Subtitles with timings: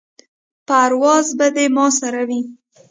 [0.67, 2.41] پرواز به دې ما سره وي.